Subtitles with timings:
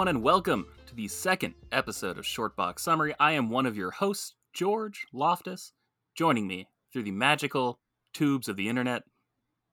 [0.00, 3.14] Everyone, and welcome to the second episode of Shortbox Summary.
[3.20, 5.74] I am one of your hosts, George Loftus.
[6.14, 7.80] Joining me through the magical
[8.14, 9.02] tubes of the internet,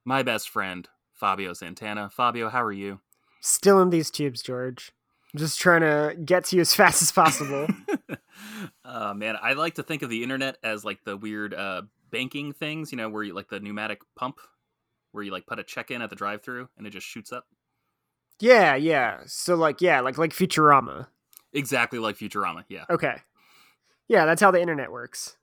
[0.04, 2.10] my best friend, Fabio Santana.
[2.10, 3.00] Fabio, how are you?
[3.40, 4.92] Still in these tubes, George.
[5.34, 7.66] I'm just trying to get to you as fast as possible.
[8.84, 12.52] uh, man, I like to think of the internet as like the weird uh, banking
[12.52, 14.40] things, you know, where you like the pneumatic pump,
[15.14, 17.46] where you like put a check in at the drive-through and it just shoots up.
[18.40, 19.22] Yeah, yeah.
[19.26, 21.08] So like, yeah, like like Futurama.
[21.54, 22.64] Exactly like Futurama.
[22.70, 22.86] Yeah.
[22.90, 23.16] Okay.
[24.08, 25.38] Yeah, that's how the internet works.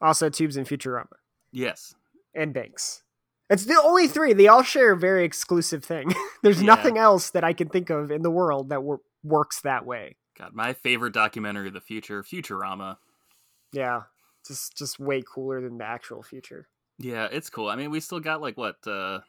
[0.00, 1.06] Also, tubes and Futurama
[1.52, 1.94] Yes.
[2.34, 3.02] and banks.
[3.50, 4.32] It's the only three.
[4.32, 6.12] They all share a very exclusive thing.
[6.42, 6.66] There's Yeah.
[6.66, 10.16] nothing else that I can think of in the world that wor- works that way.
[10.38, 12.96] God, my favorite documentary of the future, Futurama.
[13.72, 14.02] Yeah,
[14.46, 16.68] just just way cooler than the actual future.
[16.98, 17.68] Yeah, it's cool.
[17.68, 19.20] I mean, we still got like what uh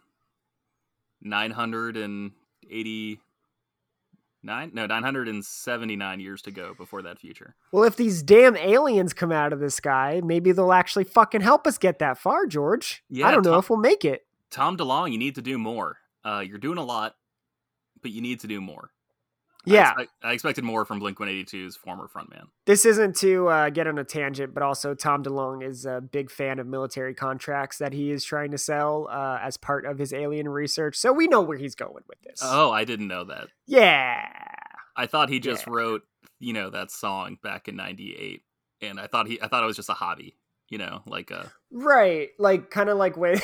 [2.69, 7.55] 989 no 979 years to go before that future.
[7.72, 11.67] Well, if these damn aliens come out of the sky, maybe they'll actually fucking help
[11.67, 13.03] us get that far, George.
[13.09, 14.25] Yeah, I don't know if we'll make it.
[14.52, 15.97] Tom DeLonge, you need to do more.
[16.23, 17.16] Uh you're doing a lot,
[18.02, 18.91] but you need to do more.
[19.67, 22.47] I Yeah, expect- I, expected more from Blink 182's former frontman.
[22.66, 26.30] this isn't to uh, get on a tangent, but also Tom DeLonge is a big
[26.30, 30.13] fan of military contracts that he is trying to sell uh, as part of his
[30.13, 30.95] alien research.
[30.95, 32.41] So we know where he's going with this.
[32.44, 33.47] Oh, I didn't know that.
[33.66, 34.27] yeah.
[34.97, 35.73] I thought he just Yeah.
[35.73, 36.03] wrote,
[36.39, 38.44] you know, that song back in 98
[38.81, 40.35] and I thought he I thought it was just a hobby,
[40.69, 43.39] you know, like uh Right, like kind of like when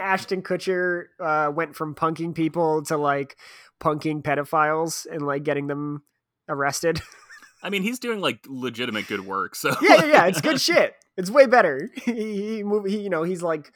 [0.00, 3.36] Ashton Kutcher uh, went from punking people to like
[3.80, 6.02] punking pedophiles and like getting them
[6.48, 7.02] arrested.
[7.62, 9.54] I mean, he's doing like legitimate good work.
[9.54, 10.26] So yeah, yeah, yeah.
[10.26, 10.94] It's good shit.
[11.16, 11.90] It's way better.
[12.04, 13.72] He, he, move, he, you know, he's like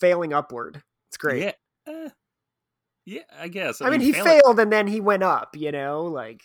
[0.00, 0.82] failing upward.
[1.08, 1.42] It's great.
[1.42, 1.92] Yeah.
[1.92, 2.08] eh,
[3.04, 3.80] yeah, I guess.
[3.80, 5.56] I, mean, he failing- failed and then he went up.
[5.56, 6.42] You know, like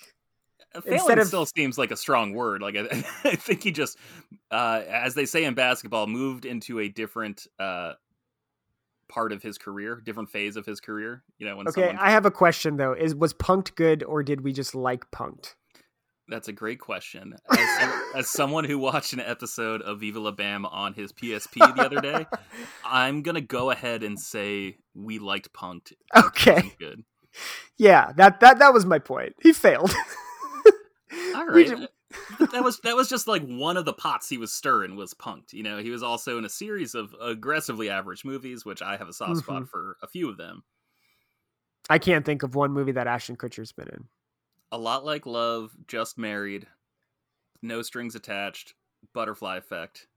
[0.73, 2.61] Failing instead of- still seems like a strong word.
[2.61, 2.87] Like I,
[3.23, 3.97] I think he just,
[4.49, 7.93] uh, as they say in basketball, moved into a different uh,
[9.09, 11.23] part of his career, different phase of his career.
[11.37, 11.87] You know, when okay.
[11.87, 12.93] someone, I have a question though.
[12.93, 15.55] Is was punked good or did we just like punked?
[16.31, 17.35] that's a great question.
[17.51, 21.83] As, as someone who watched an episode of Viva La Bam on his PSP the
[21.83, 22.25] other day,
[22.85, 25.93] I'm gonna go ahead and say we liked punked.
[26.15, 26.73] Okay.
[26.79, 27.03] good.
[27.77, 29.35] Yeah, that that that was my point.
[29.41, 29.93] He failed.
[31.35, 31.87] All right.
[32.51, 35.53] that was that was just like one of the pots he was stirring was punked.
[35.53, 39.07] You know, he was also in a series of aggressively average movies, which I have
[39.09, 39.69] a soft spot Mhm.
[39.69, 40.63] for a few of them.
[41.89, 44.07] I can't think of one movie that Ashton Kutcher's been in.
[44.71, 46.67] A lot like Love, Just Married,
[47.61, 48.73] No Strings Attached,
[49.13, 50.07] Butterfly Effect,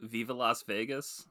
[0.00, 1.26] Viva Las Vegas.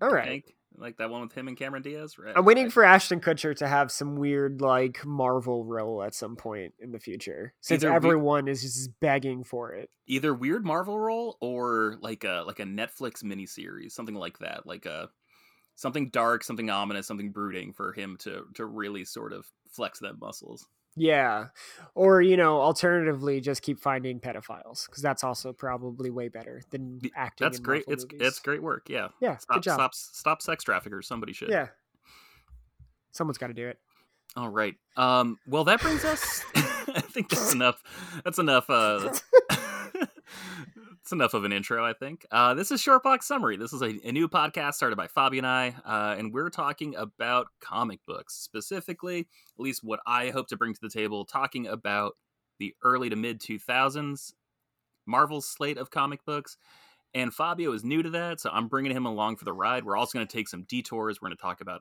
[0.00, 0.44] All right.
[0.80, 2.18] Like that one with him and Cameron Diaz.
[2.18, 2.32] Right.
[2.36, 2.72] I'm waiting right.
[2.72, 6.98] for Ashton Kutcher to have some weird like Marvel role at some point in the
[6.98, 9.90] future, since Either we- everyone is just begging for it.
[10.06, 14.86] either weird Marvel role or like a like a Netflix miniseries, something like that, like
[14.86, 15.10] a
[15.74, 20.18] something dark, something ominous, something brooding for him to to really sort of flex them
[20.20, 20.66] muscles.
[20.98, 21.46] Yeah,
[21.94, 27.00] or you know, alternatively, just keep finding pedophiles because that's also probably way better than
[27.16, 27.44] acting.
[27.44, 27.84] That's great.
[27.88, 28.26] It's movies.
[28.26, 28.88] it's great work.
[28.88, 29.08] Yeah.
[29.20, 29.74] Yeah, Stop good job.
[29.74, 31.06] stop stop sex traffickers.
[31.06, 31.50] Somebody should.
[31.50, 31.68] Yeah,
[33.12, 33.78] someone's got to do it.
[34.36, 34.74] All right.
[34.96, 35.38] Um.
[35.46, 36.44] Well, that brings us.
[36.54, 37.82] I think that's enough.
[38.24, 38.68] That's enough.
[38.68, 39.12] Uh.
[41.08, 42.26] It's enough of an intro, I think.
[42.30, 43.56] Uh, this is Shortbox Summary.
[43.56, 46.94] This is a, a new podcast started by Fabi and I, uh, and we're talking
[46.96, 49.26] about comic books, specifically, at
[49.56, 52.16] least what I hope to bring to the table, talking about
[52.58, 54.34] the early to mid 2000s
[55.06, 56.58] Marvel slate of comic books.
[57.14, 59.86] And Fabio is new to that, so I'm bringing him along for the ride.
[59.86, 61.22] We're also going to take some detours.
[61.22, 61.80] We're going to talk about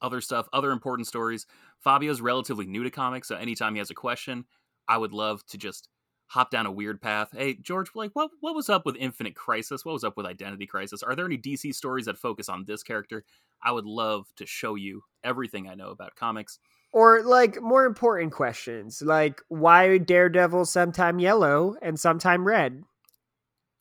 [0.00, 1.44] other stuff, other important stories.
[1.78, 4.46] Fabio's relatively new to comics, so anytime he has a question,
[4.88, 5.90] I would love to just
[6.30, 7.30] hop down a weird path.
[7.36, 9.84] Hey, George, like what what was up with Infinite Crisis?
[9.84, 11.02] What was up with Identity Crisis?
[11.02, 13.24] Are there any DC stories that focus on this character?
[13.62, 16.58] I would love to show you everything I know about comics.
[16.92, 22.84] Or like more important questions, like why Daredevil sometime yellow and sometime red?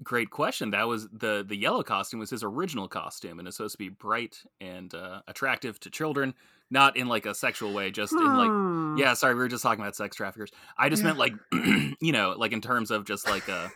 [0.02, 0.72] Great question.
[0.72, 3.90] That was the the yellow costume was his original costume and it's supposed to be
[3.90, 6.34] bright and uh, attractive to children,
[6.72, 8.98] not in like a sexual way, just in like Hmm.
[8.98, 10.52] Yeah, sorry, we were just talking about sex traffickers.
[10.78, 11.14] I just Yeah.
[11.14, 11.34] meant like,
[12.02, 13.72] you know, like in terms of just like a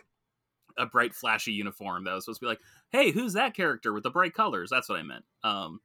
[0.76, 2.60] a bright, flashy uniform that was supposed to be like,
[2.90, 4.70] hey, who's that character with the bright colors?
[4.70, 5.24] That's what I meant.
[5.44, 5.80] Um,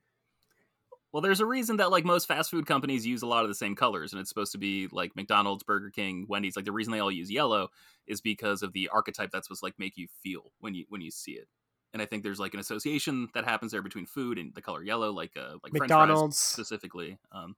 [1.12, 3.56] well, there's a reason that like most fast food companies use a lot of the
[3.56, 6.56] same colors, and it's supposed to be like McDonald's, Burger King, Wendy's.
[6.56, 7.70] Like the reason they all use yellow
[8.08, 11.02] is because of the archetype that's supposed to like make you feel when you when
[11.02, 11.48] you see it.
[11.94, 14.84] And I think there's like an association that happens there between food and the color
[14.84, 16.38] yellow, like uh like McDonald's.
[16.38, 17.18] specifically.
[17.32, 17.56] Um,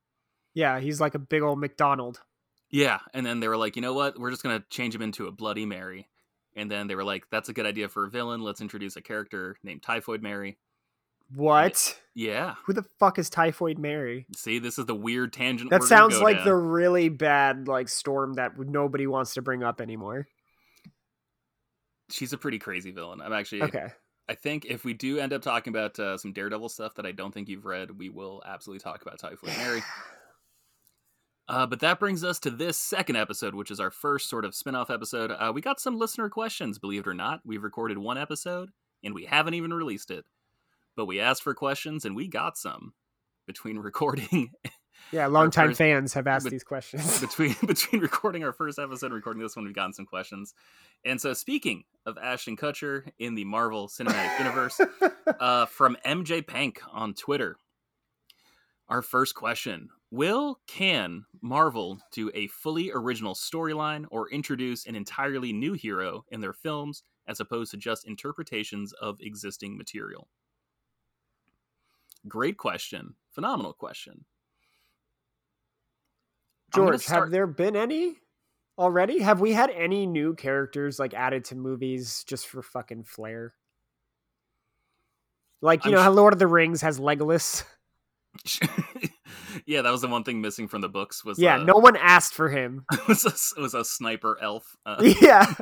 [0.54, 2.22] Yeah, he's like a big old McDonald.
[2.70, 4.18] Yeah, and then they were like, you know what?
[4.18, 6.08] We're just gonna change him into a Bloody Mary.
[6.56, 8.42] And then they were like, that's a good idea for a villain.
[8.42, 10.58] Let's introduce a character named Typhoid Mary.
[11.34, 11.98] What?
[12.14, 12.56] Yeah.
[12.66, 14.26] Who the fuck is Typhoid Mary?
[14.36, 15.70] See, this is the weird tangent.
[15.70, 16.46] That we're sounds like down.
[16.46, 20.28] the really bad like storm that nobody wants to bring up anymore.
[22.10, 23.22] She's a pretty crazy villain.
[23.22, 23.64] I'm actually.
[23.64, 23.88] Okay.
[24.32, 27.12] I think if we do end up talking about uh, some Daredevil stuff that I
[27.12, 29.84] don't think you've read, we will absolutely talk about Typhoid Mary.
[31.50, 34.56] Uh, but that brings us to this second episode, which is our first sort of
[34.56, 35.32] spin off episode.
[35.32, 37.42] Uh, we got some listener questions, believe it or not.
[37.44, 38.70] We've recorded one episode
[39.04, 40.24] and we haven't even released it.
[40.96, 42.94] But we asked for questions and we got some
[43.48, 44.52] between recording
[45.12, 47.20] Yeah, longtime first- fans have asked but- these questions.
[47.22, 50.54] between between recording our first episode and recording this one, we've gotten some questions.
[51.04, 54.80] And so speaking of Ashton Kutcher in the Marvel Cinematic Universe,
[55.40, 57.58] uh, from MJ Pank on Twitter.
[58.90, 65.54] Our first question Will, can Marvel do a fully original storyline or introduce an entirely
[65.54, 70.28] new hero in their films as opposed to just interpretations of existing material?
[72.28, 73.16] Great question.
[73.32, 74.26] Phenomenal question.
[76.74, 78.18] George, start- have there been any
[78.78, 79.20] already?
[79.20, 83.54] Have we had any new characters like added to movies just for fucking flair?
[85.62, 87.64] Like, you I'm know how Lord of the Rings has Legolas?
[89.66, 91.96] yeah, that was the one thing missing from the books was Yeah, uh, no one
[91.98, 92.86] asked for him.
[93.08, 94.76] was a, was a sniper elf.
[94.86, 95.54] Uh, yeah.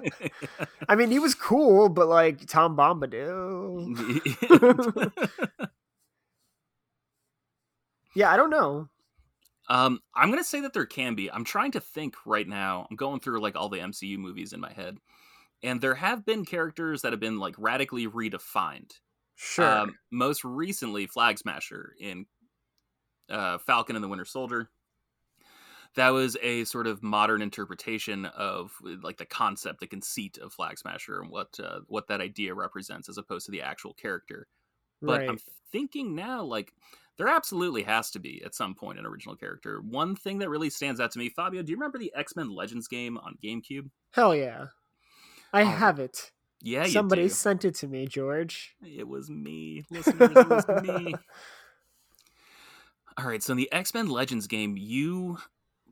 [0.87, 3.91] I mean, he was cool, but like Tom Bombadil.
[8.15, 8.89] Yeah, I don't know.
[9.69, 11.31] Um, I'm gonna say that there can be.
[11.31, 12.87] I'm trying to think right now.
[12.89, 14.97] I'm going through like all the MCU movies in my head,
[15.61, 18.93] and there have been characters that have been like radically redefined.
[19.35, 19.65] Sure.
[19.65, 22.25] Um, most recently, Flag Smasher in
[23.29, 24.69] uh, Falcon and the Winter Soldier.
[25.95, 28.71] That was a sort of modern interpretation of
[29.01, 33.07] like the concept, the conceit of Flag Smasher, and what uh, what that idea represents,
[33.07, 34.47] as opposed to the actual character.
[35.01, 35.29] But right.
[35.29, 35.39] I'm
[35.71, 36.73] thinking now, like
[37.19, 39.81] there absolutely has to be at some point an original character.
[39.81, 42.49] One thing that really stands out to me, Fabio, do you remember the X Men
[42.49, 43.89] Legends game on GameCube?
[44.13, 44.67] Hell yeah.
[45.53, 46.31] I Oh, have it.
[46.61, 47.29] Yeah, you Somebody do.
[47.29, 48.75] sent it to me, George.
[48.81, 50.31] It was me, listeners.
[50.35, 51.13] It was me.
[53.17, 55.39] All right, so in the X Men Legends game, you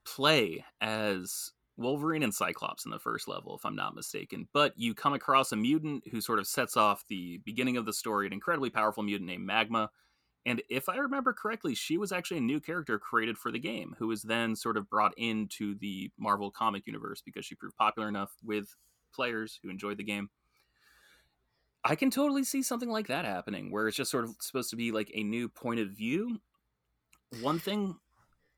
[0.06, 4.48] play as Wolverine and Cyclops in the first level, if I'm not mistaken.
[4.54, 7.92] But you come across a mutant who sort of sets off the beginning of the
[7.94, 9.90] story, an incredibly powerful mutant named Magma.
[10.46, 13.96] And if I remember correctly, she was actually a new character created for the game,
[14.00, 18.08] who was then sort of brought into the Marvel comic universe because she proved popular
[18.08, 18.76] enough with
[19.14, 20.30] players who enjoyed the game.
[21.84, 24.76] I can totally see something like that happening, where it's just sort of supposed to
[24.76, 26.40] be like a new point of view.
[27.42, 27.96] One thing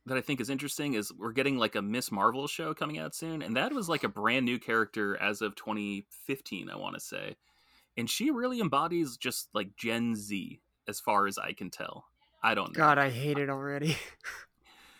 [0.05, 3.15] that I think is interesting is we're getting like a Miss Marvel show coming out
[3.15, 6.99] soon, and that was like a brand new character as of 2015, I want to
[6.99, 7.35] say.
[7.97, 10.59] And she really embodies just like Gen Z,
[10.89, 12.05] as far as I can tell.
[12.43, 12.81] I don't know.
[12.81, 13.95] God, I hate it already.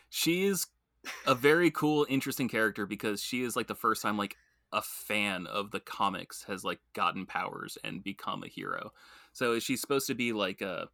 [0.10, 0.68] She is
[1.26, 4.36] a very cool, interesting character because she is like the first time like
[4.74, 8.92] a fan of the comics has like gotten powers and become a hero.
[9.34, 10.90] So she's supposed to be like a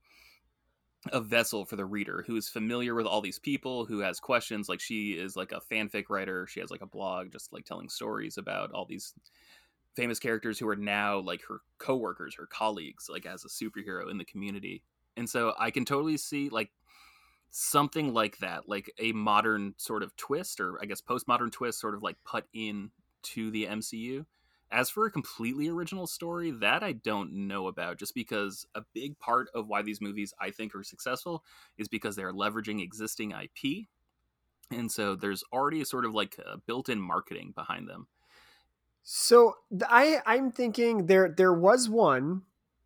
[1.12, 4.68] a vessel for the reader who is familiar with all these people who has questions
[4.68, 7.88] like she is like a fanfic writer she has like a blog just like telling
[7.88, 9.14] stories about all these
[9.96, 14.18] famous characters who are now like her coworkers her colleagues like as a superhero in
[14.18, 14.84] the community.
[15.18, 16.72] And so i can totally see like
[17.58, 21.96] something like that like a modern sort of twist or i guess postmodern twist sort
[21.96, 22.92] of like put in
[23.24, 24.25] to the mcu
[24.72, 29.18] as for a completely original story that i don't know about just because a big
[29.20, 31.46] part of why these movies i think are successful
[31.78, 33.86] is because they're leveraging existing ip
[34.70, 38.06] and so there's already a sort of like a built-in marketing behind them
[39.08, 39.58] So
[39.88, 42.42] I I'm thinking there there was one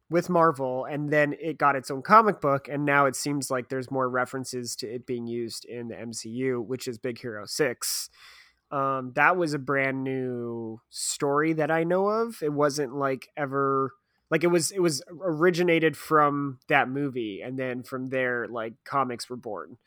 [0.10, 3.70] with Marvel and then it got its own comic book and now it seems like
[3.70, 8.10] there's more references to it being used in the MCU which is Big Hero 6.
[8.70, 12.44] Um that was a brand new story that I know of.
[12.44, 13.94] It wasn't like ever
[14.30, 19.30] like it was it was originated from that movie and then from there like comics
[19.30, 19.78] were born.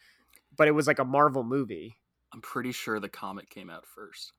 [0.56, 1.98] But it was like a Marvel movie.
[2.32, 4.32] i'm pretty sure the comic came out first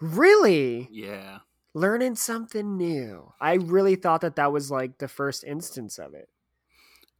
[0.00, 0.88] Really?
[0.90, 1.38] yeah
[1.74, 3.32] learning something new.
[3.40, 6.28] I really thought that that was like the first instance of it.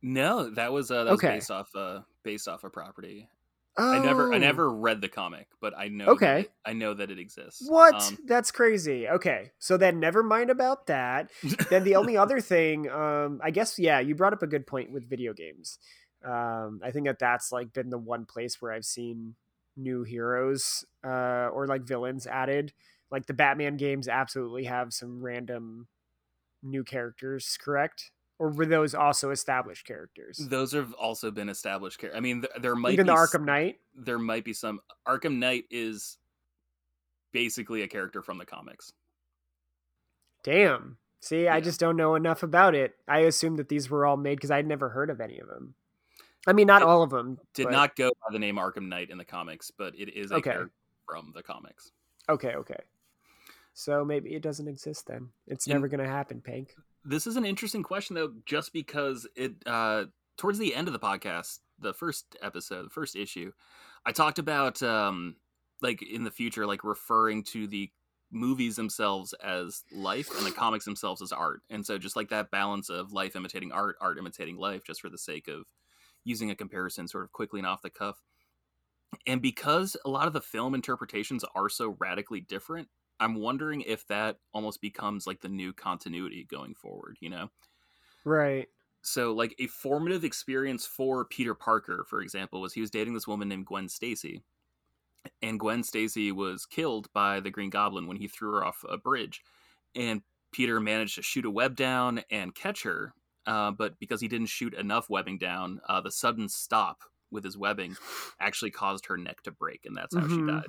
[0.03, 1.35] no that was uh that was Okay.
[1.35, 3.29] based off uh based off a property
[3.81, 6.41] Oh, i never i never read the comic but i know that Okay.
[6.41, 7.95] it- i know that it exists What?
[7.95, 9.09] Um, That's crazy.
[9.09, 11.31] Okay, so then never mind about that.
[11.71, 14.91] then the only other thing, um, I guess, yeah, you brought up a good point
[14.91, 15.79] with video games.
[16.25, 19.35] Um, I think that that's like been the one place where I've seen
[19.79, 22.73] new heroes uh, or like villains added.
[23.11, 25.87] Like the Batman games absolutely have some random
[26.63, 28.11] new characters, correct?
[28.39, 30.39] Or were those also established characters?
[30.39, 32.19] Those have also been established characters.
[32.19, 33.77] I mean, th- there might even be the Arkham Knight.
[33.95, 36.19] there might be some Arkham Knight is
[37.33, 38.93] basically a character from the comics.
[40.45, 40.99] Damn.
[41.21, 42.95] See, I just don't know enough about it.
[43.09, 45.75] I assumed that these were all made because I'd never heard of any of them.
[46.49, 47.39] I mean, not It all of them.
[47.55, 50.31] Did but- not go by the name Arkham Knight in the comics, but it is
[50.31, 50.51] a Okay.
[50.53, 50.73] character
[51.07, 51.93] from the comics.
[52.29, 52.81] Okay, okay.
[53.75, 55.31] So maybe it doesn't exist then.
[55.47, 56.75] It's never going to happen, Pink.
[57.05, 60.99] This is an interesting question though, just because it uh towards the end of the
[60.99, 63.53] podcast, the first episode, the first issue,
[64.05, 65.37] I talked about um
[65.81, 67.91] like in the future, like referring to the
[68.31, 71.63] movies themselves as life and the comics themselves as art.
[71.71, 75.09] And so just like that balance of life imitating art, art imitating life, just for
[75.09, 75.65] the sake of
[76.25, 78.23] using a comparison sort of quickly and off the cuff.
[79.27, 82.89] And because a lot of the film interpretations are so radically different,
[83.21, 87.51] I'm wondering if that almost becomes like the new continuity going forward, you know?
[88.25, 88.69] Right.
[89.03, 93.27] So like a formative experience for Peter Parker, for example, was he was dating this
[93.27, 94.43] woman named Gwen Stacy.
[95.43, 98.97] And Gwen Stacy was killed by the Green Goblin when he threw her off a
[98.97, 99.43] bridge.
[99.95, 100.23] And
[100.53, 103.15] Peter managed to shoot a web down and catch her.
[103.49, 107.03] Uh, but because he didn't shoot enough webbing down, uh, the sudden stop
[107.33, 107.97] with his webbing
[108.41, 110.29] actually caused her neck to break, and that's how Mhm.
[110.29, 110.69] she died.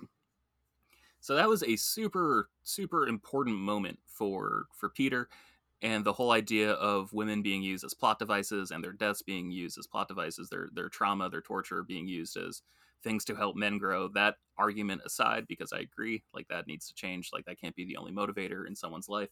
[1.19, 5.29] So that was a super, super important moment for for Peter,
[5.81, 9.51] and the whole idea of women being used as plot devices and their deaths being
[9.51, 12.63] used as plot devices, their their trauma, their torture being used as
[13.03, 14.07] things to help men grow.
[14.09, 17.31] That argument aside, because I agree, like that needs to change.
[17.33, 19.29] Like that can't be the only motivator in someone's life.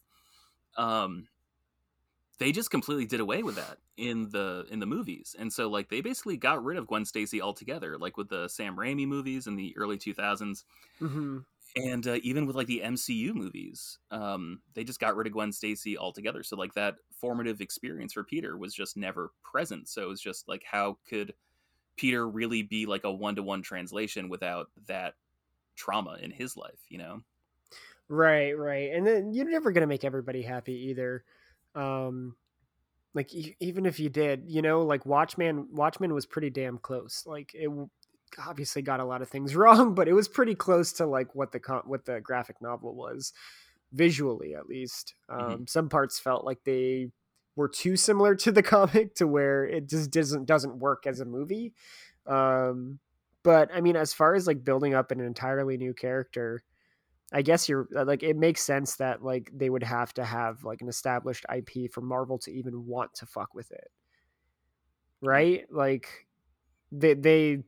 [0.76, 1.28] Um,
[2.38, 5.34] they just completely did away with that in the in the movies.
[5.38, 8.76] And so like they basically got rid of gwen stacy altogether like with the sam
[8.76, 10.64] raimi movies in the early 2000s
[11.00, 11.38] hmm
[11.76, 15.52] and uh, even with like the mcu movies um they just got rid of gwen
[15.52, 16.42] stacy altogether.
[16.42, 19.88] So like that formative experience for peter was just never present.
[19.88, 21.34] So it was just like how could
[21.96, 25.16] peter really be like a one-to-one translation without that
[25.76, 27.22] trauma in his life you know?
[28.08, 28.92] Right, right.
[28.92, 31.24] And then you're never going to make everybody happy either.
[31.78, 32.36] Um
[33.14, 37.24] like e- even if you did, you know, like Watchmen, Watchmen was pretty damn close.
[37.26, 37.70] Like it
[38.38, 41.52] obviously got a lot of things wrong, but it was pretty close to like what
[41.52, 43.32] the co- what the graphic novel was
[43.92, 45.14] visually at least.
[45.28, 45.68] Um Mhm.
[45.68, 47.10] some parts felt like they
[47.56, 51.24] were too similar to the comic to where it just doesn't doesn't work as a
[51.24, 51.74] movie.
[52.26, 53.00] Um
[53.42, 56.62] but I mean as far as like building up an entirely new character,
[57.32, 60.64] I guess you're uh, like it makes sense that like they would have to have
[60.64, 63.90] like an established IP for Marvel to even want to fuck with it.
[65.20, 65.66] Right?
[65.70, 66.26] Like
[66.90, 67.64] they they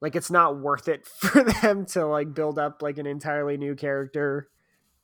[0.00, 3.74] like it's not worth it for them to like build up like an entirely new
[3.74, 4.48] character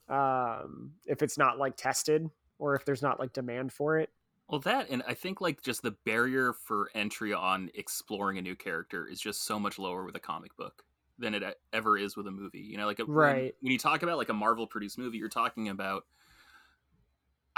[0.09, 4.11] um if it's not like tested or if there's not like demand for it.
[4.49, 8.55] Well, that and I think like just the barrier for entry on exploring a new
[8.55, 10.85] character is just so much lower with a comic book
[11.19, 12.61] than it e- ever is with a movie.
[12.61, 13.55] You know, like a, when- Right.
[13.61, 16.05] when, you talk about like a Marvel produced movie, you're talking about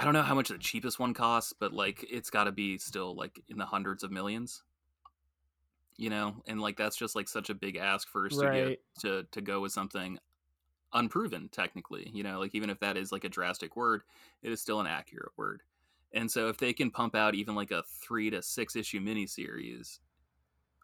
[0.01, 2.79] I don't know how much the cheapest one costs, but like it's got to be
[2.79, 4.63] still like in the hundreds of millions.
[5.97, 8.81] You know, and like that's just like such a big ask for a studio Right.
[9.01, 10.19] to to go with something
[10.93, 12.09] unproven technically.
[12.15, 14.03] You know, like even if that is like a drastic word,
[14.43, 15.63] it is still an accurate word.
[16.13, 19.99] And so if they can pump out even like a three to six issue miniseries,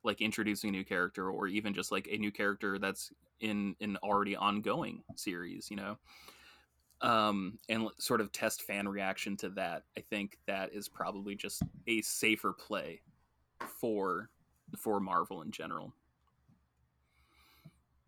[0.05, 3.97] like introducing a new character, or even just like a new character that's in an
[4.03, 5.97] already ongoing series, you know,
[7.01, 11.63] um, and sort of test fan reaction to that, I think that is probably just
[11.87, 13.03] a safer play
[13.67, 14.31] for
[14.77, 15.93] for Marvel in general.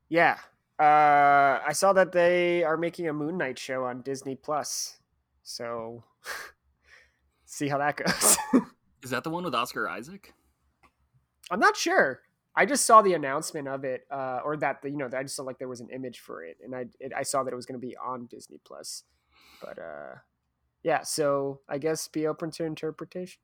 [0.09, 0.39] Yeah.
[0.79, 4.99] Uh I saw that they are making a Moon Knight show on Disney Plus.
[5.43, 6.03] So
[7.45, 8.37] see how that goes.
[9.03, 10.35] Is that the one with Oscar Isaac?
[11.51, 12.21] I'm not sure.
[12.55, 15.37] I just saw the announcement of it, uh, or that the, you know I just
[15.37, 17.57] saw like there was an image for it, and I it, I saw that it
[17.57, 19.05] was going to be on Disney Plus.
[19.63, 20.15] But uh,
[20.83, 23.41] yeah, so I guess be open to interpretation.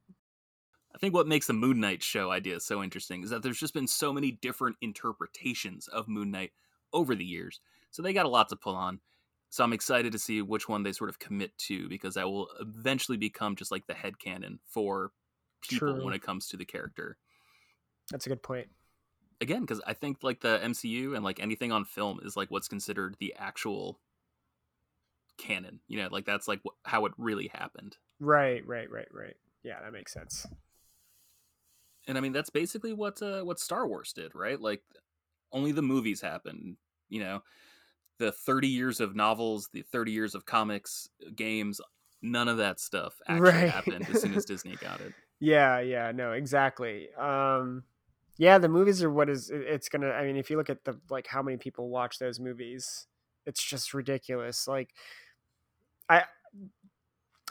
[0.95, 3.75] I think what makes the Moon Knight show idea so interesting is that there's just
[3.75, 6.53] been so many different interpretations of Moon Knight
[6.93, 7.61] over the years.
[7.91, 9.01] So they got a lot to pull on.
[9.49, 12.49] So I'm excited to see which one they sort of commit to because that will
[12.61, 15.13] eventually become just like the head canon for
[15.63, 16.05] people True.
[16.05, 17.17] when it comes to the character.
[18.13, 18.69] That's a good point.
[19.41, 22.69] Again, because I think like the MCU and like anything on film is like what's
[22.69, 23.99] considered the actual
[25.37, 25.81] canon.
[25.89, 27.97] You know, like that's like wh- how it really happened.
[28.21, 29.37] Right, right, right, right.
[29.63, 30.47] Yeah, that makes sense.
[32.07, 34.61] and I mean that's basically what uh, what Star Wars did, right?
[34.61, 34.83] Like
[35.53, 36.77] only the movies happened.
[37.09, 37.43] You know,
[38.19, 41.81] the 30 years of novels, the 30 years of comics, games,
[42.23, 43.67] none of that stuff actually Right.
[43.67, 45.15] happened as soon as Disney got it.
[45.41, 47.13] Yeah, yeah, no, exactly.
[47.15, 47.85] Um
[48.37, 50.99] yeah, the movies are what is it's to I mean if you look at the
[51.11, 53.07] like how many people watch those movies,
[53.47, 54.67] it's just ridiculous.
[54.67, 54.91] Like
[56.09, 56.25] I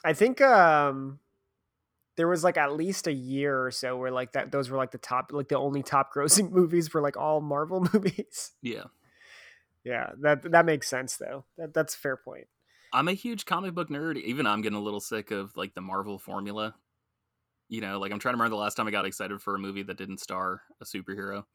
[0.03, 1.19] I think um
[2.17, 4.91] there was like at least a year or so where like that those were like
[4.91, 8.51] the top like the only top grossing movies were like all Marvel movies.
[8.61, 8.85] Yeah.
[9.83, 11.45] Yeah, that that makes sense though.
[11.57, 12.47] That that's a fair point.
[12.93, 14.21] I'm a huge comic book nerd.
[14.21, 16.75] Even I'm getting a little sick of like the Marvel formula.
[17.71, 19.59] You know, like I'm trying to remember the last time I got excited for a
[19.59, 21.45] movie that didn't star a superhero.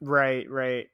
[0.00, 0.88] Right, right.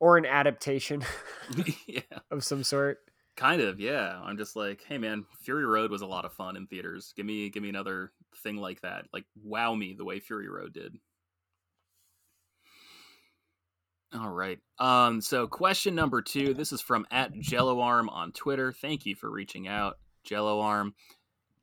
[0.00, 1.04] Or an adaptation
[1.86, 2.00] yeah.
[2.32, 2.98] of some sort.
[3.36, 4.20] Kind of, yeah.
[4.24, 7.12] I'm just like, hey man, Fury Road was a lot of fun in theaters.
[7.16, 8.10] Give me give me another
[8.42, 9.04] thing like that.
[9.12, 10.96] Like wow me the way Fury Road did.
[14.12, 14.58] All right.
[14.80, 18.72] Um so question number 2, this is from at Jello Arm on Twitter.
[18.72, 19.98] Thank you for reaching out,
[20.28, 20.94] Jelloarm.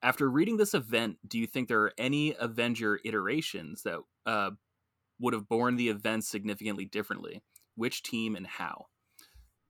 [0.02, 4.52] After reading this event, do you think there are any Avenger iterations that uh
[5.20, 7.42] would have borne the events significantly differently?
[7.76, 8.88] Which team and how?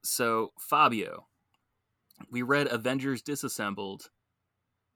[0.03, 1.27] So, Fabio,
[2.31, 4.09] we read Avengers Disassembled.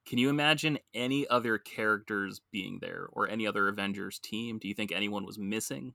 [0.06, 4.60] Can you imagine any other characters being there or any other Avengers team?
[4.60, 5.94] Do you think anyone was missing?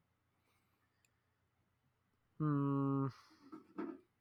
[2.38, 3.08] Hmm.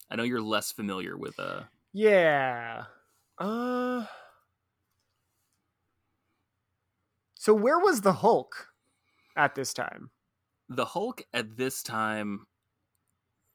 [0.10, 2.86] I know you're less familiar with uh Yeah.
[3.38, 4.06] Uh
[7.48, 8.74] So where was the Hulk
[9.38, 10.12] at this time?
[10.70, 12.46] the Hulk at this time.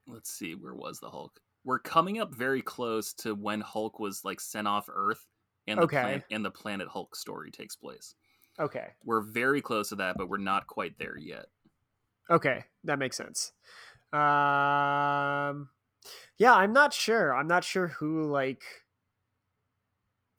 [0.06, 1.40] Let's see, where was the Hulk?
[1.64, 5.26] We're coming up very close to when Hulk was like sent off Earth
[5.66, 5.86] and the Okay.
[5.88, 8.14] planet and the Planet Hulk story takes place.
[8.58, 8.94] Okay.
[9.04, 11.46] We're very close to that, but we're not quite there yet.
[12.30, 13.52] Okay, that makes sense.
[14.12, 15.70] Um
[16.38, 17.34] Yeah, I'm not sure.
[17.34, 18.64] I'm not sure who like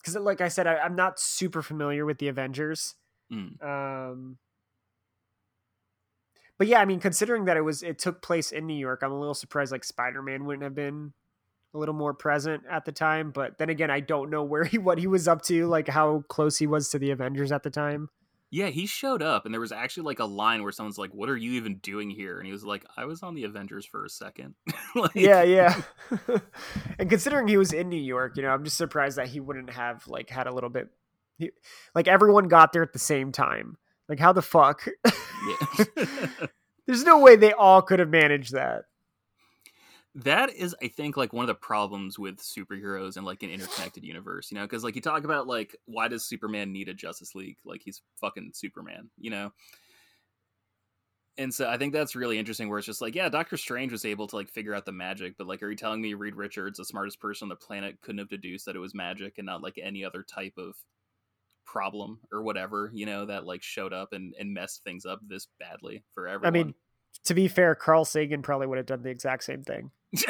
[0.04, 2.96] cuz like I said I, I'm not super familiar with the Avengers.
[3.34, 3.64] Mm.
[3.64, 4.38] Um
[6.58, 9.12] But yeah, I mean considering that it was it took place in New York, I'm
[9.12, 11.14] a little surprised like Spider-Man wouldn't have been
[11.74, 14.78] a little more present at the time, but then again, I don't know where he
[14.78, 17.70] what he was up to, like how close he was to the Avengers at the
[17.70, 18.10] time.
[18.52, 21.28] Yeah, he showed up, and there was actually like a line where someone's like, "What
[21.28, 24.06] are you even doing here?" And he was like, "I was on the Avengers for
[24.06, 24.54] a second.
[24.96, 25.82] like, yeah, yeah.
[27.00, 29.72] and considering he was in New York, you know, I'm just surprised that he wouldn't
[29.72, 30.90] have like had a little bit
[31.44, 31.52] he,
[31.96, 33.78] like everyone got there at the same time.
[34.10, 34.88] Like how the fuck?
[35.06, 36.28] yeah.
[36.88, 38.84] There's no way they all could have managed that.
[40.16, 44.04] that is, I think, like one of the problems with superheroes and like an interconnected
[44.04, 44.52] universe.
[44.52, 47.58] You know, because like you talk about like why does Superman need a Justice League?
[47.66, 49.10] Like he's fucking Superman.
[49.18, 49.52] You know.
[51.38, 54.06] And so I think that's really interesting where it's just like, yeah, Doctor Strange was
[54.06, 56.78] able to like figure out the magic, but like, are you telling me Reed Richards,
[56.78, 59.64] the smartest person on the planet, couldn't have deduced that it was magic and not
[59.64, 60.76] like any other type of
[61.66, 65.48] problem or whatever, you know, that like showed up and, and messed things up this
[65.60, 66.48] badly for everyone?
[66.48, 66.74] I mean,
[67.26, 69.92] to be fair, Carl Sagan probably would have done the exact same thing.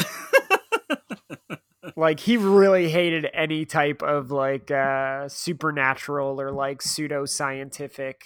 [1.95, 8.23] Like he really hated any type of like uh supernatural or like pseudo scientific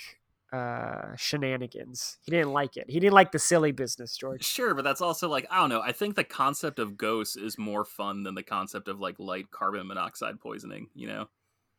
[0.54, 2.18] uh shenanigans.
[2.24, 2.90] He didn't like it.
[2.90, 4.46] He didn't like the silly business, George.
[4.46, 5.82] Sure, but that's also like I don't know.
[5.82, 9.52] I think the concept of ghosts is more fun than the concept of like light
[9.52, 10.88] carbon monoxide poisoning.
[10.94, 11.30] You know?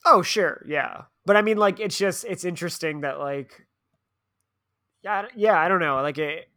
[0.04, 1.02] Oh, sure, yeah.
[1.26, 3.66] But I mean, like, it's just it's interesting that like,
[5.02, 5.58] yeah, I don't- yeah.
[5.60, 5.96] I don't know.
[6.02, 6.48] Like, it,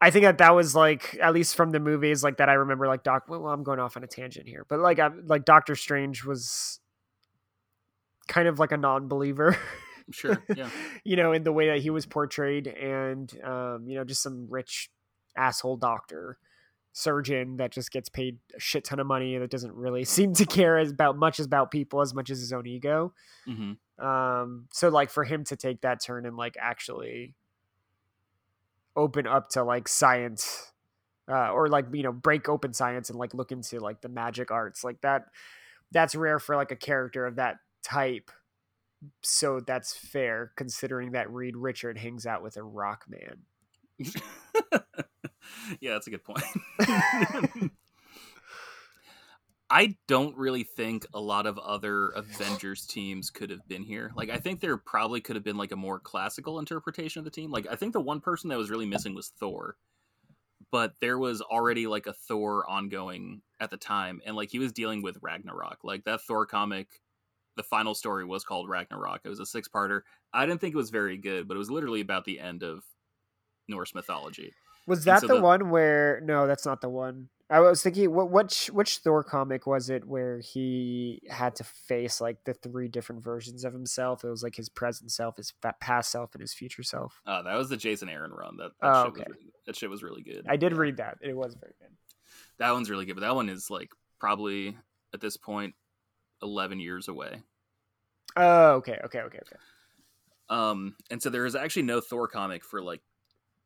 [0.00, 2.48] I think that that was like at least from the movies like that.
[2.48, 3.24] I remember like Doc.
[3.28, 6.80] Well, I'm going off on a tangent here, but like, I'm like Doctor Strange was
[8.28, 9.56] kind of like a non-believer.
[10.10, 10.68] Sure, yeah.
[11.04, 14.46] you know, in the way that he was portrayed, and um, you know, just some
[14.50, 14.90] rich
[15.36, 16.36] asshole doctor
[16.94, 20.46] surgeon that just gets paid a shit ton of money that doesn't really seem to
[20.46, 23.12] care as about much as about people as much as his own ego.
[23.44, 27.34] hmm Um, so like for him to take that turn and like actually
[28.96, 30.72] open up to like science,
[31.28, 34.50] uh, or like you know break open science and like look into like the magic
[34.50, 35.26] arts like that,
[35.90, 38.30] that's rare for like a character of that type.
[39.22, 43.42] So that's fair considering that Reed Richard hangs out with a rock man.
[45.80, 46.44] yeah, that's a good point.
[49.70, 54.12] I don't really think a lot of other Avengers teams could have been here.
[54.14, 57.30] Like, I think there probably could have been like a more classical interpretation of the
[57.30, 57.50] team.
[57.50, 59.76] Like, I think the one person that was really missing was Thor,
[60.70, 64.72] but there was already like a Thor ongoing at the time, and like he was
[64.72, 65.78] dealing with Ragnarok.
[65.82, 67.00] Like that Thor comic,
[67.56, 69.22] the final story was called Ragnarok.
[69.24, 70.02] It was a six-parter.
[70.32, 72.84] I didn't think it was very good, but it was literally about the end of
[73.68, 74.52] Norse mythology.
[74.86, 76.20] Was that so the, the- one where?
[76.24, 77.28] No, that's not the one.
[77.50, 82.18] I was thinking, what which which Thor comic was it where he had to face
[82.20, 84.24] like the three different versions of himself?
[84.24, 87.20] It was like his present self, his fa- past self, and his future self.
[87.26, 88.56] Uh, that was the Jason Aaron run.
[88.56, 89.24] That, that, Oh, shit, okay.
[89.28, 90.46] was, that shit was really good.
[90.48, 90.78] I did Yeah.
[90.78, 91.18] read that.
[91.20, 91.90] It was very good.
[92.58, 94.76] that one's really good, but that one is like probably
[95.12, 95.74] at this point
[96.42, 97.42] eleven years away.
[98.36, 99.56] Oh, okay, okay, okay, okay.
[100.48, 103.00] Um, and so there is actually no Thor comic for like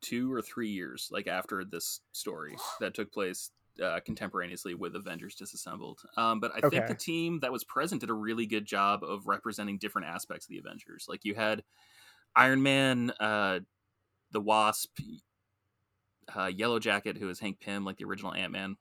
[0.01, 3.51] two or three years, like after this story that took place
[3.83, 6.01] uh, contemporaneously with Avengers Disassembled.
[6.17, 9.27] Um, but I think the team that was present did a really good job of
[9.27, 11.05] representing different aspects of the Avengers.
[11.07, 11.63] Like you had
[12.35, 13.59] Iron Man, uh,
[14.31, 14.99] the Wasp,
[16.35, 18.77] uh, Yellow Jacket, who is Hank Pym, like the original Ant Man,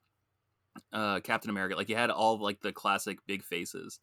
[0.92, 1.76] uh, Captain America.
[1.76, 4.00] Like you had all like the classic big faces,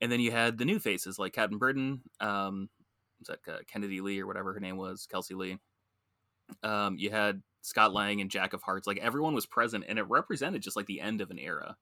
[0.00, 2.68] and then you had the new faces like Captain Britain, um,
[3.18, 5.58] was that uh, Kennedy Lee or whatever her name was, Kelsey Leigh.
[6.62, 8.86] Um, you had Scott Lang and Jack of Hearts.
[8.86, 11.76] Like everyone was present, and it represented just like the end of an era.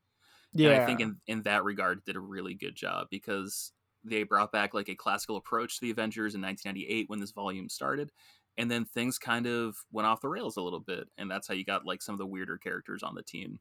[0.53, 3.73] Yeah, And I think in, in that regard did a really good job because
[4.05, 7.69] they brought back like a classical approach to the Avengers in 1998 when this volume
[7.69, 8.11] started.
[8.59, 11.09] And then things kind of went off the rails a little bit.
[11.17, 13.61] And that's how you got like some of the weirder characters on the team.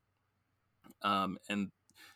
[1.02, 1.72] Um, and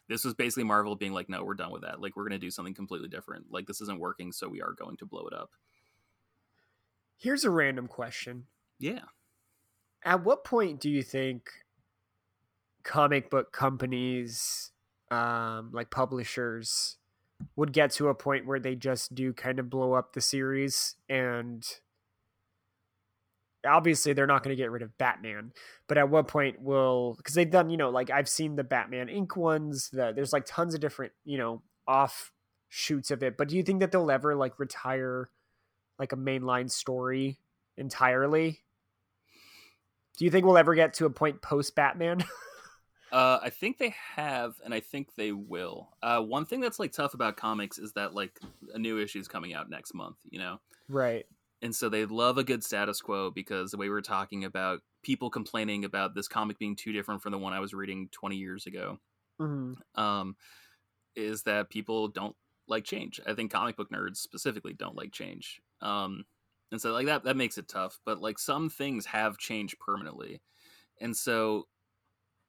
[0.10, 2.02] this was basically Marvel being like, no, we're done with that.
[2.02, 3.46] Like, we're going to do something completely different.
[3.50, 5.52] Like, this isn't working, so we are going to blow it up.
[7.18, 8.48] Here's a random question.
[8.80, 9.02] Yeah.
[10.04, 11.50] At what point do you think
[12.84, 14.72] comic book companies,
[15.10, 16.98] um, like publishers,
[17.56, 20.96] would get to a point where they just do kind of blow up the series
[21.10, 21.66] and
[23.66, 25.52] obviously they're not going to get rid of Batman,
[25.88, 29.08] but at what point will because they've done you know like I've seen the Batman
[29.08, 33.58] Inc ones that there's like tons of different you know offshoots of it, but do
[33.58, 35.30] you think that they'll ever like retire
[36.00, 37.40] like a mainline story
[37.78, 38.62] entirely?
[40.16, 42.24] Do you think we'll ever get to a point post Batman?
[43.12, 45.90] Uh, I think they have, and I think they will.
[46.04, 48.38] Uh, one thing that's like tough about comics is that like
[48.74, 51.26] a new issue is coming out next month, you know, right.
[51.62, 54.82] and so they love a good status quo because the way we were talking about
[55.02, 58.36] people complaining about this comic being too different from the one I was reading 20
[58.36, 58.98] years ago,
[59.40, 60.36] hmm um,
[61.16, 62.36] is that people don't
[62.68, 63.22] like change.
[63.26, 65.62] I think comic book nerds specifically don't like change.
[65.80, 66.26] Um,
[66.72, 68.00] and so like that that makes it tough.
[68.06, 70.42] But like some things have changed permanently,
[71.02, 71.68] and so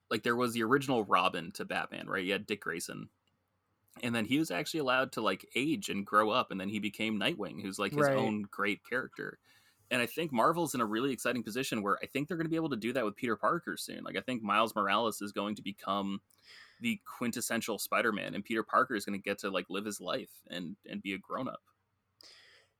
[0.09, 2.23] like there was the original Robin to Batman, right?
[2.23, 3.09] You had Dick Grayson.
[4.03, 6.79] And then he was actually allowed to like age and grow up, and then he
[6.79, 8.15] became Nightwing, who's like his Right.
[8.15, 9.39] own great character.
[9.89, 12.49] And I think Marvel's in a really exciting position where I think they're going to
[12.49, 14.03] be able to do that with Peter Parker soon.
[14.03, 16.21] Like I think Miles Morales is going to become
[16.81, 20.31] the quintessential Spider-Man, and Peter Parker is going to get to like live his life
[20.49, 21.61] and and be a grown up.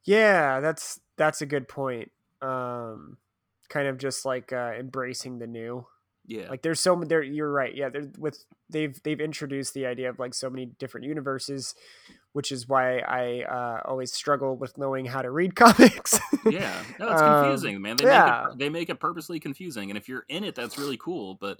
[0.07, 2.11] Yeah, that's that's a good point.
[2.41, 3.17] Um,
[3.69, 5.85] kind of just like uh, embracing the new.
[6.25, 7.21] Yeah, Like there's so m- there.
[7.23, 7.73] You're right.
[7.75, 11.73] Yeah, there with they've they've introduced the idea of like so many different universes,
[12.33, 16.19] which is why I uh, always struggle with knowing how to read comics.
[16.49, 16.83] yeah.
[16.99, 17.95] No, it's Um, confusing, man.
[17.97, 18.43] They yeah.
[18.47, 21.35] make it, they make it purposely confusing, and if you're in it, that's really cool.
[21.35, 21.59] But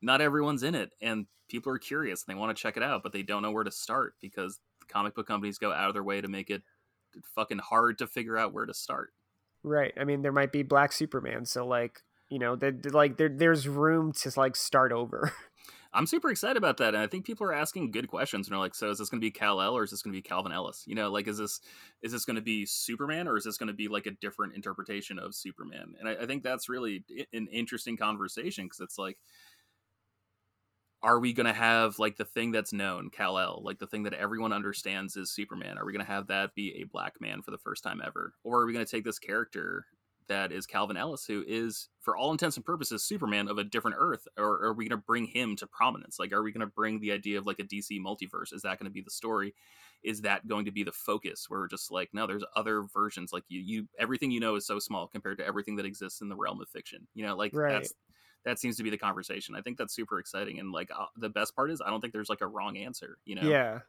[0.00, 3.02] not everyone's in it, and people are curious and they want to check it out,
[3.02, 4.58] but they don't know where to start because
[4.88, 6.62] comic book companies go out of their way to make it
[7.34, 9.10] fucking hard to figure out where to start.
[9.62, 9.92] right.
[9.98, 13.68] I mean, there might be Black Superman, so like you know, the- like there there's
[13.68, 15.32] room to like start over.
[15.94, 18.46] I'm super excited about that, and I think people are asking good questions.
[18.46, 20.14] And they're like, "So is this going to be Kal El or is this going
[20.14, 20.84] to be Calvin Ellis?
[20.86, 21.60] You know, like is this
[22.00, 24.54] is this going to be Superman or is this going to be like a different
[24.54, 29.18] interpretation of Superman?" And I, I think that's really an interesting conversation because it's like,
[31.02, 34.04] are we going to have like the thing that's known, Kal El, like the thing
[34.04, 35.78] that everyone understands is Superman?
[35.78, 38.34] Are we going to have that be a black man for the first time ever,
[38.44, 39.86] or are we going to take this character?
[40.28, 43.96] That is Calvin Ellis, who is, for all intents and purposes, Superman of a different
[43.98, 46.18] Earth, or are we going to bring him to prominence?
[46.18, 48.54] Like, are we going to bring the idea of like a DC multiverse?
[48.54, 49.52] Is that going to be the story?
[50.04, 51.46] Is that going to be the focus?
[51.48, 53.32] Where we're just like, no, there's other versions.
[53.32, 56.28] Like you, you, everything you know is so small compared to everything that exists in
[56.28, 57.08] the realm of fiction.
[57.14, 57.72] You know, like Right.
[57.72, 57.92] that's
[58.44, 59.54] that seems to be the conversation.
[59.54, 62.12] I think that's super exciting, and like uh, the best part is, I don't think
[62.12, 63.18] there's like a wrong answer.
[63.24, 63.80] You know, Yeah.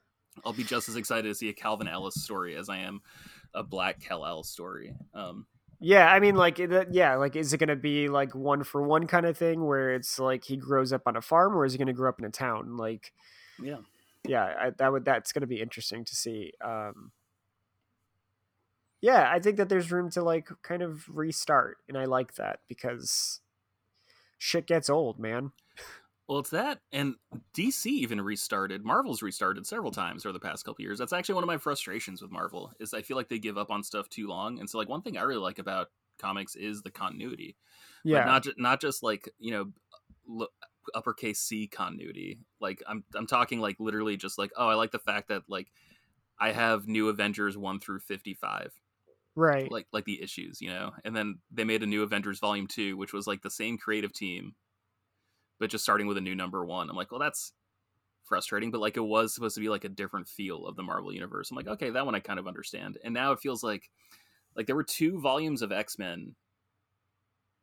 [0.44, 3.02] I'll be just as excited to see a Calvin Ellis story as I am
[3.54, 4.96] a Black Kal El story.
[5.14, 5.46] Um,
[5.80, 6.60] Yeah, I mean, like,
[6.92, 9.94] yeah, like, is it going to be like one for one kind of thing where
[9.94, 12.20] it's like he grows up on a farm, or is he going to grow up
[12.20, 12.78] in a town?
[12.78, 13.14] Like,
[13.62, 13.78] yeah.
[14.28, 16.54] yeah, I, that would that's going to be interesting to see.
[16.64, 17.12] Um,
[19.02, 22.62] yeah, I think that there's room to like kind of restart, and I like that
[22.70, 23.42] because
[24.44, 25.54] shit gets old, man.
[26.28, 27.16] Well, it's that, and
[27.56, 28.84] DC even restarted.
[28.84, 31.00] Marvel's restarted several times over the past couple years.
[31.00, 33.72] That's actually one of my frustrations with Marvel is I feel like they give up
[33.72, 34.60] on stuff too long.
[34.60, 35.88] And so, like one thing I really like about
[36.20, 37.56] comics is the continuity.
[38.04, 38.20] Yeah.
[38.20, 39.72] But not ju- not just like you know
[40.42, 40.50] l-
[40.94, 42.40] uppercase C continuity.
[42.60, 45.72] Like I'm I'm talking like literally just like oh I like the fact that like
[46.40, 48.74] I have New Avengers one through fifty five
[49.36, 49.72] right.
[49.72, 50.92] like like the issues, you know.
[51.04, 54.14] And then they made a new Avengers Volume Two, which was like the same creative
[54.14, 54.56] team,
[55.60, 56.90] but just starting with a new number one.
[56.90, 57.54] I'm like, well, that's
[58.26, 61.14] frustrating, but like it was supposed to be like a different feel of the Marvel
[61.14, 61.52] universe.
[61.52, 62.98] I'm like, okay, that one I kind of understand.
[63.04, 63.90] And now it feels like
[64.56, 66.36] like there were two volumes of X Men,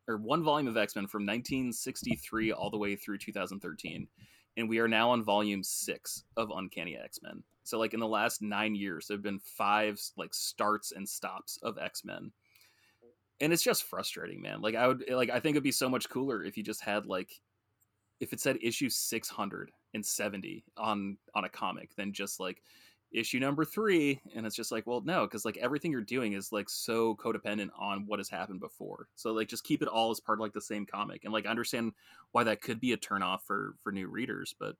[0.08, 4.08] or one volume of X Men from 1963 all the way through 2013,
[4.56, 7.42] and we are now on volume six of Uncanny X Men.
[7.62, 11.58] So like in the last nine years, there have been five like starts and stops
[11.62, 12.32] of X Men,
[13.40, 14.60] and it's just frustrating, man.
[14.60, 17.06] Like I would like I think it'd be so much cooler if you just had
[17.06, 17.30] like
[18.20, 22.62] if it said issue 670 on on a comic than just like
[23.12, 26.52] issue number three and it's just like well no because like everything you're doing is
[26.52, 29.08] like so codependent on what has happened before.
[29.16, 31.46] So like just keep it all as part of like the same comic and like
[31.46, 31.92] understand
[32.32, 34.76] why that could be a turnoff for for new readers but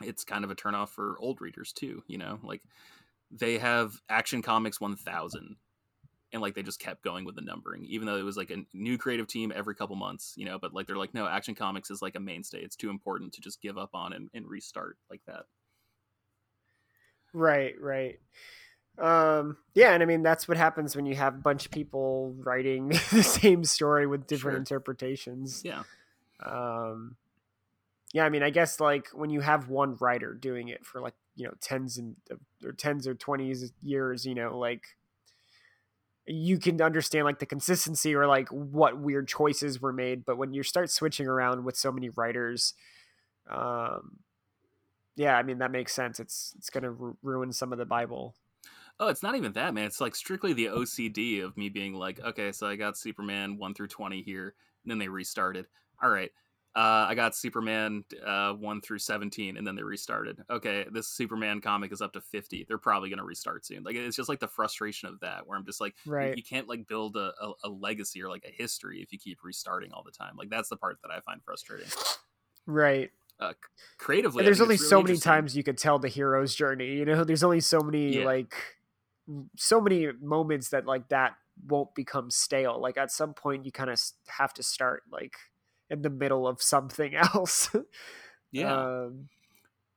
[0.00, 2.38] it's kind of a turnoff for old readers too you know?
[2.42, 2.62] Like
[3.30, 5.56] they have action comics 1000
[6.32, 8.64] and like they just kept going with the numbering even though it was like a
[8.72, 10.58] new creative team every couple months you know?
[10.60, 12.60] But like they're like no action comics is like a mainstay.
[12.60, 15.46] It's too important to just give up on and, and restart like that
[17.32, 18.18] Right, right.
[18.98, 22.34] Um, yeah, and I mean that's what happens when you have a bunch of people
[22.38, 24.58] writing the same story with different Sure.
[24.58, 25.62] interpretations.
[25.64, 25.84] yeah
[26.44, 27.16] Um,
[28.12, 31.14] yeah, I mean, I guess like when you have one writer doing it for like
[31.36, 32.16] you know tens and
[32.64, 34.96] or tens or twenties years, you know, like
[36.26, 40.24] you can understand like the consistency or like what weird choices were made.
[40.24, 42.74] But when you start switching around with so many writers,
[43.48, 44.18] um,
[45.18, 46.18] yeah, I mean that makes sense.
[46.20, 48.34] It's it's gonna ru- ruin some of the Bible.
[49.00, 52.18] oh it's not even that man it's like strictly the ocd of me being like
[52.24, 55.66] okay so i got superman 1 through 20 here and then they restarted
[56.02, 56.32] all right
[56.76, 60.44] uh, I got Superman uh, 1 through 17, and then they restarted.
[60.48, 62.66] Okay, this Superman comic is up to 50.
[62.68, 63.82] They're probably going to restart soon.
[63.82, 66.36] Like, it's just like the frustration of that, where I'm just like, you- Right.
[66.36, 69.42] you can't like build a, a, a legacy or like a history if you keep
[69.42, 70.36] restarting all the time.
[70.36, 71.88] Like, that's the part that I find frustrating.
[72.66, 73.10] Right.
[73.40, 73.52] Uh,
[73.98, 77.04] creatively, And there's only really so many times you could tell the hero's journey you
[77.04, 77.22] know?
[77.24, 78.24] There's only so many Yeah.
[78.24, 78.54] like
[79.56, 81.34] so many moments that like that
[81.66, 82.80] won't become stale.
[82.80, 85.34] Like at some point you kind of have to start like
[85.90, 87.70] in the middle of something else.
[88.50, 88.74] Yeah.
[88.74, 89.28] um,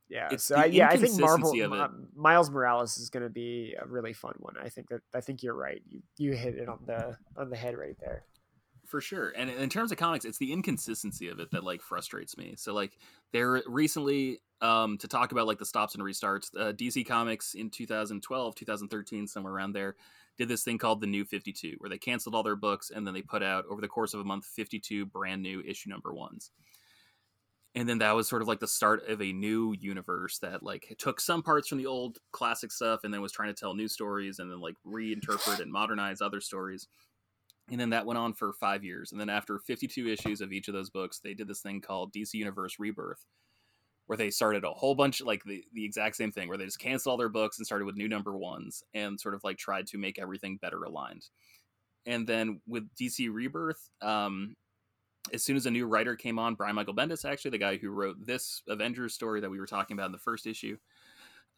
[0.10, 2.00] yeah It's so I, yeah i think marvel inconsistency of it.
[2.00, 4.56] Mi- miles morales is going to be a really fun one.
[4.62, 5.82] I think that i think you're right.
[5.88, 8.26] You you hit it on the on the head right there
[8.92, 12.38] for sure and in terms of comics it's the inconsistency of it that like frustrates
[12.38, 12.98] me so like
[13.34, 17.70] there recently um to talk about like the stops and restarts uh, dc comics in
[17.70, 19.96] 2012 2013 somewhere around there
[20.38, 23.14] did this thing called the new 52 where they canceled all their books and then
[23.14, 26.52] they put out over the course of a month 52 brand new issue number ones.
[27.74, 30.96] And then that was sort of like the start of a new universe that like
[30.98, 33.88] took some parts from the old classic stuff and then was trying to tell new
[33.88, 36.88] stories and then like reinterpret and modernize other stories
[37.72, 39.12] and then that went on for five years.
[39.12, 42.14] And then after 52 issues of each of those books they did this thing called
[42.14, 43.26] dc universe rebirth
[44.08, 46.80] where they started a whole bunch like the, the exact same thing where they just
[46.80, 49.88] canceled all their books and started with new number ones and sort of like tried
[49.88, 51.26] to make everything better aligned.
[52.06, 54.56] And then with dc rebirth um,
[55.34, 57.92] as soon as a new writer came on brian michael bendis actually the guy who
[57.92, 60.76] wrote this avengers story that we were talking about in the first issue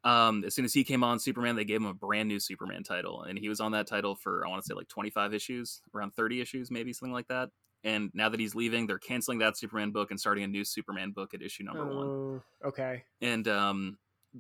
[0.03, 2.83] um, as soon as he came on Superman, they gave him a brand new Superman
[2.83, 5.81] title, and he was on that title for I want to say like 25 issues,
[5.95, 7.49] around 30 issues, maybe something like that.
[7.85, 11.11] And now that he's leaving, they're canceling that Superman book and starting a new Superman
[11.11, 12.07] book at issue number one.
[12.07, 13.97] Oh, okay And um,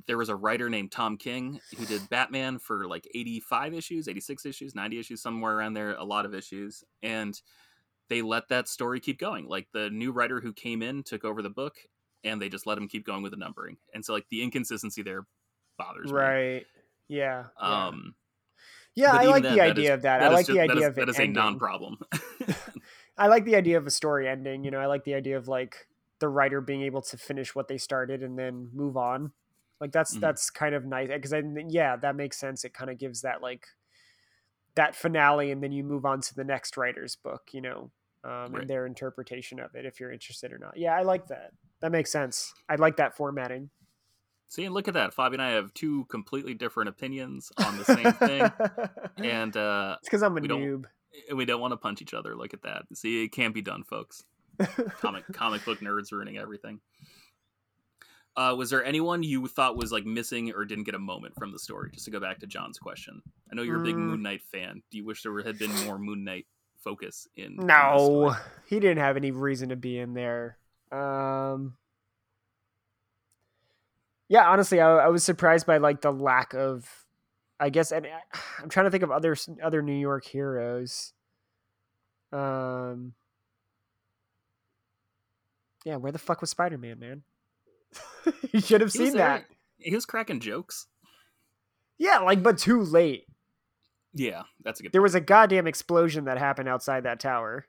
[0.07, 4.45] there was a writer named Tom King who did Batman for like 85 issues, 86
[4.45, 6.83] issues, 90 issues, somewhere around there, a lot of issues.
[7.01, 7.39] And
[8.09, 9.47] they let that story keep going.
[9.47, 11.75] Like the new writer who came in took over the book,
[12.23, 13.77] and they just let him keep going with the numbering.
[13.93, 15.25] And so like the inconsistency there
[15.77, 16.17] bothers me.
[16.17, 16.65] right
[17.07, 17.85] yeah yeah.
[17.87, 18.15] Um,
[18.95, 20.83] yeah i like the idea is- of that, that i like ju- the idea is-
[20.85, 21.97] of it that is a non-problem.
[23.17, 24.63] I like the idea of a story ending.
[24.63, 27.67] You know, I like the idea of like the writer being able to finish what
[27.67, 29.31] they started and then move on.
[29.79, 30.21] Like that's Mhm.
[30.21, 32.65] that's kind of nice because I yeah that makes sense.
[32.65, 33.67] It kind of gives that like
[34.75, 37.49] that finale, and then you move on to the next writer's book.
[37.51, 37.91] You know,
[38.23, 38.61] um, Right.
[38.61, 40.75] and their interpretation of it, if you're interested or not.
[40.77, 41.51] Yeah, I like that.
[41.81, 42.51] That makes sense.
[42.67, 43.69] I like that formatting.
[44.49, 45.15] See, and look at that.
[45.15, 48.51] Fabi and I have two completely different opinions on the same thing,
[49.17, 50.85] and uh, it's because I'm a we don't-
[51.35, 52.35] we don't want to punch each other.
[52.35, 52.83] Look at that.
[52.93, 54.23] See, it can't be done, folks.
[54.99, 56.79] Comic comic book nerds ruining everything.
[58.35, 61.51] Uh, was there anyone you thought was like missing or didn't get a moment from
[61.51, 61.91] the story?
[61.93, 63.21] Just to go back to John's question.
[63.51, 63.99] I know you're a big Mm.
[64.07, 64.81] Moon Knight fan.
[64.89, 66.47] Do you wish there had been more Moon Knight
[66.83, 67.57] focus in.
[67.59, 68.35] in No, story.
[68.67, 70.57] he didn't have any reason to be in there.
[70.91, 71.75] Um,
[74.33, 76.89] yeah, honestly, I, I was surprised by like the lack of,
[77.59, 81.13] I guess, and I- I'm trying to think of other other New York heroes.
[82.31, 83.13] Um,
[85.85, 87.21] yeah, where the fuck was Spider Man, man?
[88.51, 89.45] you should have seen that.
[89.77, 90.87] He was cracking jokes.
[91.99, 93.27] Yeah, like, but too late.
[94.15, 94.93] Yeah, that's a good.
[94.93, 97.67] There was a goddamn explosion that happened outside that tower.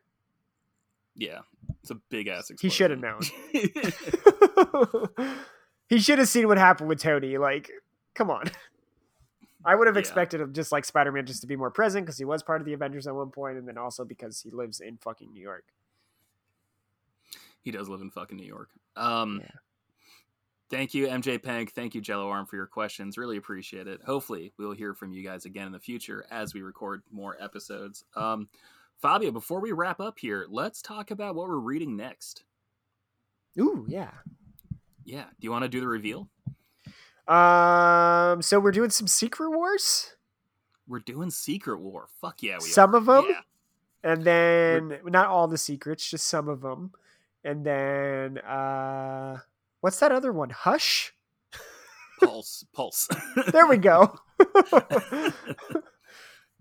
[1.14, 1.40] Yeah,
[1.83, 2.50] it's a big ass.
[2.59, 3.20] He should have known.
[5.88, 7.37] he should have seen what happened with Tony.
[7.38, 7.70] Like,
[8.14, 8.51] come on.
[9.64, 10.01] I would have Yeah.
[10.01, 12.61] expected him just like Spider Man just to be more present because he was part
[12.61, 15.42] of the Avengers at one point, and then also because he lives in fucking New
[15.42, 15.64] York.
[17.62, 18.68] he does live in fucking New York.
[18.94, 19.51] Um, Yeah.
[20.68, 21.73] Thank you, MJ Pank.
[21.73, 23.16] Thank you, Jello Arm, for your questions.
[23.16, 24.03] Really appreciate it.
[24.03, 28.05] Hopefully, we'll hear from you guys again in the future as we record more episodes.
[28.16, 28.49] Um,
[28.99, 32.44] Fabio, before we wrap up here, let's talk about what we're reading next.
[33.59, 34.11] Ooh, yeah.
[35.05, 36.29] Yeah, do you want to do the reveal?
[37.29, 40.14] Um, so we're doing some Secret Wars,
[40.87, 42.09] We're doing Secret War.
[42.21, 42.99] Fuck yeah, we some are.
[42.99, 43.40] of them, Yeah.
[44.12, 46.93] and then not all the secrets, just some of them,
[47.43, 49.38] and then uh,
[49.81, 50.51] what's that other one?
[50.51, 51.14] Hush.
[52.23, 53.09] Pulse, pulse.
[53.49, 54.14] There we go.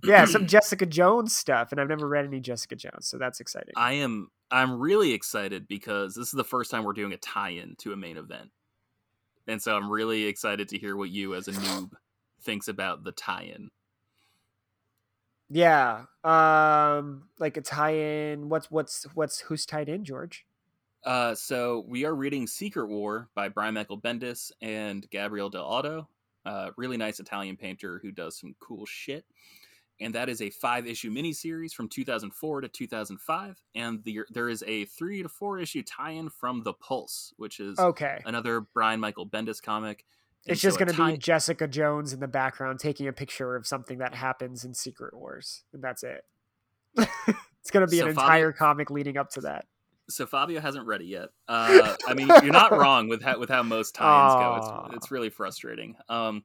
[0.03, 3.73] yeah, some Jessica Jones stuff, and I've never read any Jessica Jones, so that's exciting.
[3.75, 7.75] I am I'm really excited because this is the first time we're doing a tie-in
[7.77, 8.51] to a main event.
[9.47, 11.91] And so I'm really excited to hear what you as a noob
[12.41, 13.71] thinks about the tie-in.
[15.49, 18.49] yeah, um, like a tie-in.
[18.49, 20.45] What's what's what's who's tied in, George?
[21.03, 26.07] Uh, so we are reading Secret War by Brian Michael Bendis and Gabriel Dell'Otto.
[26.45, 29.25] Uh, really nice Italian painter who does some cool shit.
[30.03, 33.63] And that is a five issue miniseries from 2004 to 2005.
[33.75, 37.59] And the, there is a three to four issue tie in from The Pulse, which
[37.59, 40.05] is Okay, another Brian Michael Bendis comic.
[40.45, 43.07] And it's just so a going to tie- be Jessica Jones in the background taking
[43.07, 46.25] a picture of something that happens in Secret Wars, and that's it.
[46.97, 49.65] it's going to be So an Fabio- entire comic leading up to that.
[50.09, 51.29] so Fabio hasn't read it yet.
[51.47, 54.85] Uh, I mean, you're not wrong with how, with how most tie-ins go.
[54.87, 55.95] It's, it's really frustrating.
[56.09, 56.43] Um,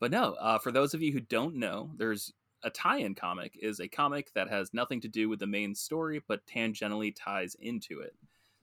[0.00, 2.32] but no, uh, for those of you who don't know, there's
[2.64, 6.22] a tie-in comic is a comic that has nothing to do with the main story,
[6.26, 8.16] but tangentially ties into it.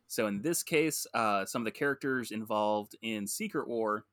[0.07, 4.05] So in this case, uh, some of the characters involved in Secret War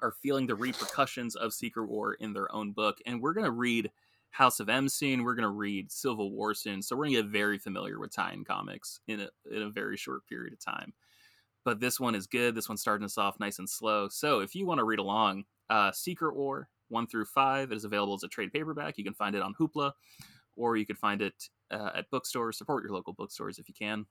[0.00, 3.90] are feeling the repercussions of Secret War in their own book, and we're gonna read
[4.30, 5.22] House of M soon.
[5.22, 9.00] We're gonna read Civil War soon, so we're gonna get very familiar with tie-in comics
[9.06, 10.92] in a in a very short period of time.
[11.64, 12.54] But this one is good.
[12.54, 14.08] This one's starting us off nice and slow.
[14.08, 17.84] So if you want to read along, uh, Secret War one through five, it is
[17.84, 18.98] available as a trade paperback.
[18.98, 19.92] You can find it on Hoopla,
[20.56, 22.58] or you can find it uh, at bookstores.
[22.58, 24.06] Support your local bookstores if you can.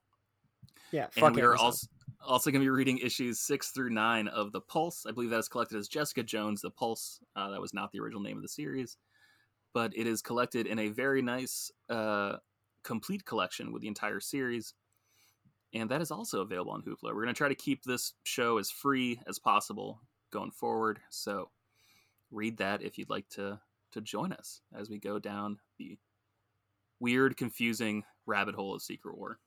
[0.91, 1.65] Yeah, And we are Amazon.
[1.65, 1.87] also
[2.27, 5.05] also going to be reading issues six through nine of the Pulse.
[5.07, 7.19] I believe that is collected as Jessica Jones, the Pulse.
[7.35, 8.97] Uh, that was not the original name of the series,
[9.73, 12.37] but it is collected in a very nice, uh,
[12.83, 14.75] complete collection with the entire series.
[15.73, 17.05] And that is also available on Hoopla.
[17.05, 20.99] We're going to try to keep this show as free as possible going forward.
[21.09, 21.49] So
[22.31, 23.59] read that if you'd like to
[23.91, 25.97] to join us as we go down the
[26.99, 29.37] weird, confusing rabbit hole of Secret War.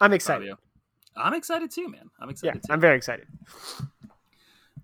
[0.00, 0.40] I'm excited.
[0.40, 0.58] Fabio.
[1.16, 2.10] I'm excited too, man.
[2.20, 2.72] I'm Yeah, excited too.
[2.72, 3.26] I'm very excited.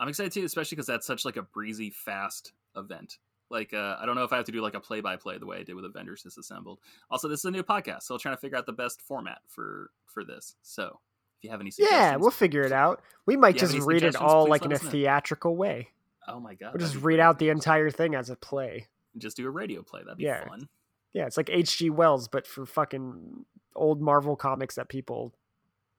[0.01, 3.19] I'm excited too, especially because that's such like a breezy, fast event.
[3.51, 5.59] Like, uh, I don't know if I have to do like a play-by-play the way
[5.59, 6.81] I did with Avengers Disassembled.
[7.11, 9.39] Also, this is a new podcast, so I'm trying to figure out the best format
[9.47, 10.57] for for this.
[10.63, 10.99] So,
[11.45, 13.03] you have any suggestions, Yeah, we'll figure it out.
[13.27, 15.91] We might just read it all like in a theatrical way.
[16.27, 18.89] oh my god, We'll just read out the entire thing as a play.
[19.19, 20.03] just do a radio play.
[20.03, 20.49] That'd be Yeah.
[20.49, 20.69] fun.
[21.13, 21.91] Yeah, it's like H.G.
[21.91, 23.45] Wells, but for fucking
[23.77, 25.33] old Marvel comics that people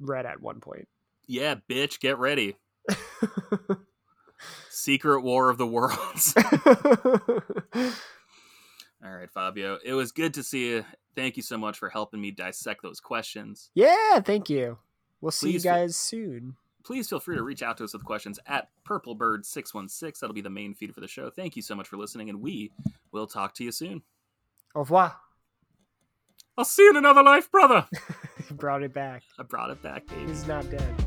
[0.02, 0.90] read at one point.
[1.26, 2.58] Yeah, bitch, get ready.
[4.70, 6.34] Secret War of the Worlds.
[9.04, 9.78] All right, Fabio.
[9.84, 10.86] It was good to see you.
[11.16, 13.70] Thank you so much for helping me dissect those questions.
[13.74, 14.78] yeah, thank you.
[15.22, 16.56] We'll see Please you guys soon.
[16.84, 20.50] please feel free to reach out to us with questions at purplebird616 that'll be the
[20.50, 22.72] main feed for the show thank you so much for listening and we
[23.12, 24.04] will talk to you soon
[24.76, 25.16] Au revoir.
[26.58, 27.88] i'll see you in another life brother
[28.52, 29.24] Brought it back.
[29.40, 31.05] i brought it back baby He's not dead.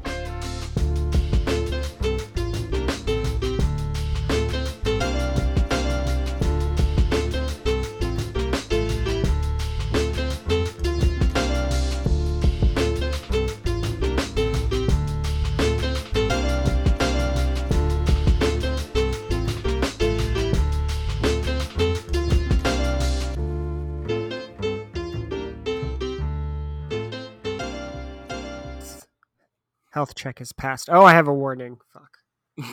[29.98, 30.88] Health check has passed.
[30.92, 31.76] Oh, I have a warning.
[31.92, 32.18] Fuck.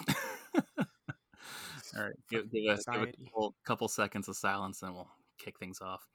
[1.98, 5.10] All right, give, give, a, give a couple, couple seconds of silence, and we'll
[5.40, 6.06] kick things off.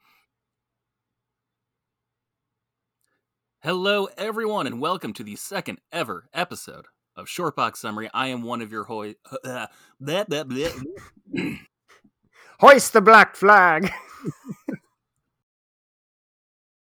[3.61, 6.85] Hello, everyone, and welcome to the second ever episode
[7.17, 8.09] of Shortbox Summary.
[8.13, 9.15] I am one of your hoi.
[12.61, 13.91] Hoist the black flag.